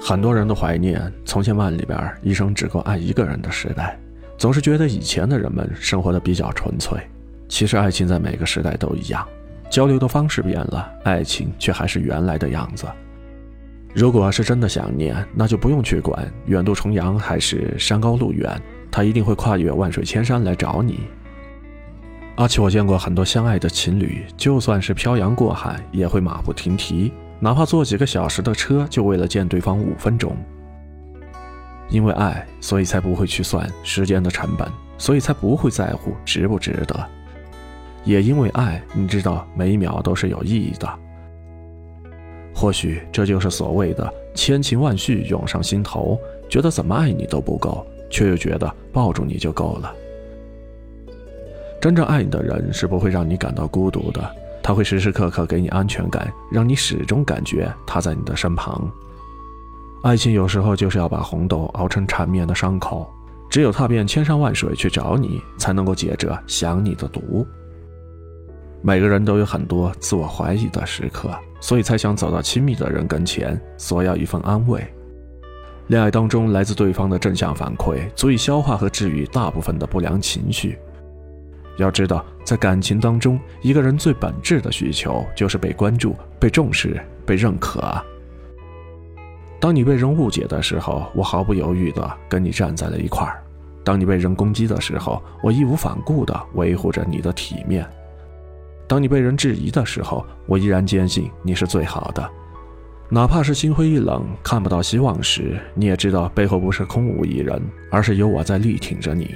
[0.00, 3.98] 很多人都怀念从前万里边一生只够爱一个人的时代，
[4.38, 6.98] 总是觉得以前的人们生活的比较纯粹。
[7.48, 9.26] 其实爱情在每个时代都一样，
[9.70, 12.86] 交流的方式变了，爱情却还是原来的样子。
[13.94, 21.00] 如果是真的想念，那就不用去管远渡重洋还是山高路远，他一定会跨越万水千山来找你。
[22.36, 27.10] 而且我见过很多相爱的情侣，就算是漂洋过海，也会马不停蹄。
[27.38, 30.36] 哪怕坐几个小时的车，就为了见对方五分钟。
[31.88, 34.68] 因为爱，所以才不会去算时间的成本，
[34.98, 37.08] 所以才不会在乎值不值得。
[38.04, 40.88] 也因为爱，你知道每一秒都是有意义的。
[42.54, 49.94] 或许这就是所谓的千情万绪涌上心头，觉得怎么爱你都不够，却又觉得抱住你就够了。
[51.80, 54.36] 真正爱你的人是不会让你感到孤独的。
[54.66, 58.90] 他会时时刻刻给你安全感，让你始终感觉他在你的身旁。
[60.02, 63.08] 爱情有时候就是要把红豆熬成缠绵的伤口，
[63.48, 67.46] 只有踏遍千山万水去找你，才能够解这想你的毒。
[68.82, 71.30] 每个人都有很多自我怀疑的时刻，
[71.60, 74.84] 所以才想走到亲密的人跟前，索要一份安慰。
[75.86, 80.76] 恋爱当中来自对方的正向反馈，足以消化和治愈大部分的不良情绪。
[81.76, 87.80] 要知道，在感情当中，一个人最本质的需求就是被关注、被重视、被认可。
[89.60, 93.34] 当你被人误解的时候，我毫不犹豫地跟你站在了一块儿；
[93.84, 97.84] 当你被人攻击的时候，我义无反顾地维护着你的体面；
[98.86, 102.30] 当你被人质疑的时候，我依然坚信你是最好的。
[103.08, 107.60] 哪怕是心灰意冷、看不到希望时，你也知道背后不是空无一人，
[107.90, 109.34] 而是有我在力挺着你。